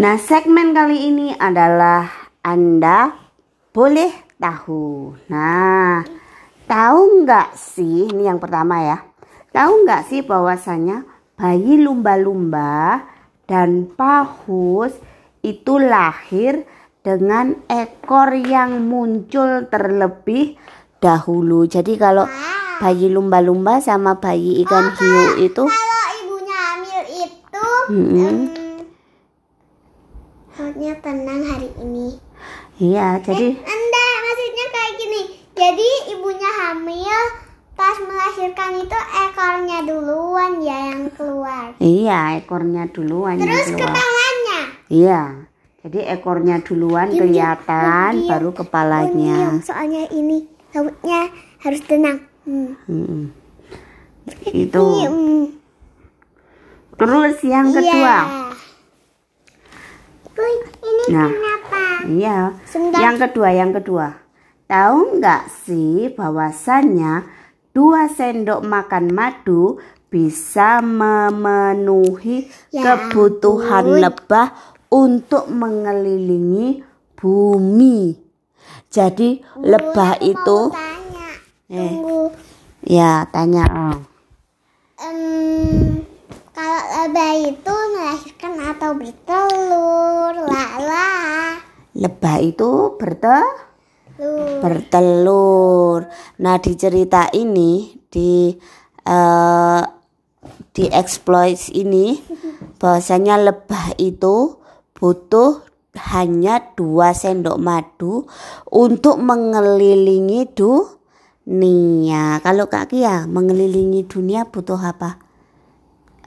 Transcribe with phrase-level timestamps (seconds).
[0.00, 2.08] Nah, segmen kali ini adalah
[2.40, 3.12] Anda
[3.68, 5.12] boleh tahu.
[5.28, 6.00] Nah,
[6.64, 9.04] tahu nggak sih, ini yang pertama ya.
[9.52, 11.04] Tahu nggak sih bahwasanya
[11.36, 13.04] bayi lumba-lumba
[13.44, 14.96] dan paus
[15.44, 16.64] itu lahir
[17.04, 20.56] dengan ekor yang muncul terlebih
[20.96, 21.68] dahulu.
[21.68, 22.24] Jadi kalau
[22.80, 28.67] bayi lumba-lumba sama bayi ikan hiu itu Kalau ibunya hamil itu, em,
[30.78, 32.14] perutnya tenang hari ini.
[32.78, 35.22] iya, jadi Anda maksudnya kayak gini.
[35.58, 37.18] Jadi ibunya hamil
[37.74, 41.74] pas melahirkan itu ekornya duluan ya yang keluar.
[41.82, 43.90] iya ekornya duluan yang Terus keluar.
[43.90, 44.60] kepalanya.
[44.86, 45.22] Iya.
[45.82, 48.30] Jadi ekornya duluan Diam, kelihatan, diam.
[48.30, 49.34] baru kepalanya.
[49.34, 52.22] Diam, soalnya ini lautnya harus tenang.
[52.46, 52.78] Hmm.
[52.86, 53.22] Mm-mm.
[54.46, 54.84] Itu.
[55.02, 55.42] Hmm.
[56.94, 58.37] Terus yang kedua, Iya.
[61.08, 61.28] Nah.
[61.28, 61.80] kenapa?
[62.06, 62.38] iya.
[62.64, 62.98] Sebentar.
[63.00, 64.06] Yang kedua, yang kedua.
[64.64, 67.24] Tahu nggak sih bahwasannya
[67.72, 74.00] dua sendok makan madu bisa memenuhi Ya kebutuhan ampun.
[74.00, 74.48] lebah
[74.88, 76.80] untuk mengelilingi
[77.14, 78.16] bumi.
[78.88, 81.28] Jadi lebah Aku itu tanya.
[81.66, 81.76] Eh.
[81.76, 82.20] Tunggu.
[82.80, 83.98] ya tanya oh.
[84.98, 86.02] Em,
[86.50, 90.17] kalau lebah itu melahirkan atau bertelur,
[91.98, 93.66] Lebah itu bertelur.
[94.18, 94.34] lu.
[94.62, 96.10] bertelur.
[96.42, 98.50] Nah di cerita ini di
[99.06, 99.82] eh,
[100.74, 102.18] di exploit ini
[102.80, 104.58] bahwasanya lebah itu
[104.94, 105.62] butuh
[106.14, 108.26] hanya dua sendok madu
[108.70, 112.38] untuk mengelilingi dunia.
[112.42, 115.28] Kalau Kak Kia mengelilingi dunia butuh apa?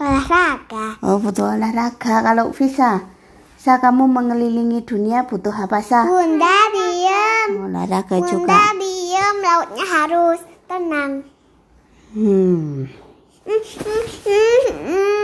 [0.01, 0.97] olahraga.
[1.05, 2.25] Oh butuh olahraga.
[2.25, 3.05] Kalau bisa,
[3.61, 6.01] Sa kamu mengelilingi dunia butuh apa Sa?
[6.09, 7.69] Bunda diam.
[7.69, 8.57] Olahraga Bunda juga.
[8.73, 9.35] diam.
[9.37, 11.21] Lautnya harus tenang.
[12.17, 12.89] Hmm.
[13.45, 15.21] Hmm, hmm, hmm.